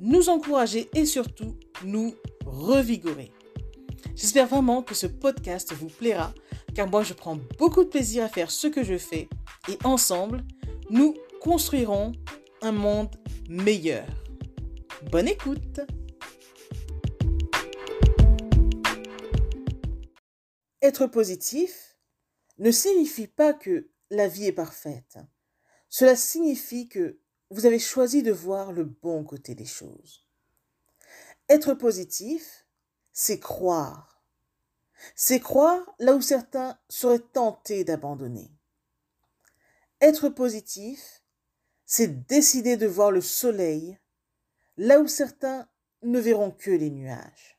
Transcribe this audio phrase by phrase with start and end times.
[0.00, 3.32] nous encourager et surtout nous revigorer.
[4.14, 6.32] J'espère vraiment que ce podcast vous plaira
[6.74, 9.28] car moi je prends beaucoup de plaisir à faire ce que je fais
[9.68, 10.44] et ensemble,
[10.90, 12.12] nous construirons
[12.62, 13.14] un monde
[13.48, 14.06] meilleur.
[15.10, 15.80] Bonne écoute
[20.82, 21.96] Être positif
[22.58, 25.18] ne signifie pas que la vie est parfaite.
[25.88, 27.18] Cela signifie que
[27.50, 30.26] vous avez choisi de voir le bon côté des choses.
[31.48, 32.66] Être positif,
[33.12, 34.22] c'est croire.
[35.14, 38.50] C'est croire là où certains seraient tentés d'abandonner.
[40.00, 41.22] Être positif,
[41.84, 43.98] c'est décider de voir le soleil
[44.76, 45.68] là où certains
[46.02, 47.58] ne verront que les nuages.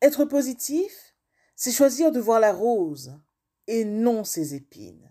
[0.00, 1.14] Être positif,
[1.56, 3.20] c'est choisir de voir la rose
[3.66, 5.08] et non ses épines.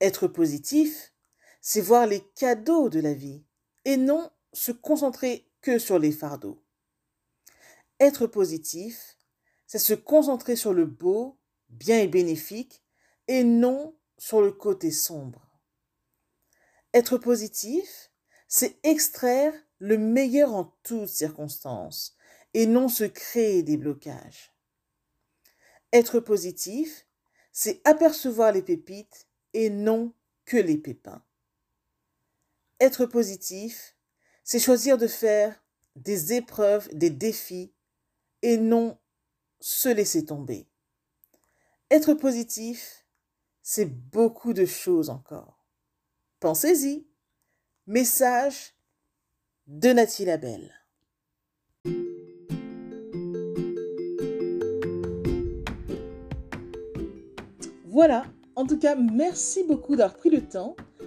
[0.00, 1.12] Être positif,
[1.68, 3.44] c'est voir les cadeaux de la vie
[3.84, 6.62] et non se concentrer que sur les fardeaux.
[7.98, 9.18] Être positif,
[9.66, 12.84] c'est se concentrer sur le beau, bien et bénéfique
[13.26, 15.58] et non sur le côté sombre.
[16.94, 18.12] Être positif,
[18.46, 22.16] c'est extraire le meilleur en toutes circonstances
[22.54, 24.54] et non se créer des blocages.
[25.92, 27.08] Être positif,
[27.50, 31.24] c'est apercevoir les pépites et non que les pépins.
[32.78, 33.96] Être positif,
[34.44, 37.72] c'est choisir de faire des épreuves, des défis
[38.42, 38.98] et non
[39.60, 40.68] se laisser tomber.
[41.90, 43.06] Être positif,
[43.62, 45.64] c'est beaucoup de choses encore.
[46.38, 47.06] Pensez-y.
[47.86, 48.74] Message
[49.66, 50.74] de Nathalie Labelle.
[57.84, 60.76] Voilà, en tout cas, merci beaucoup d'avoir pris le temps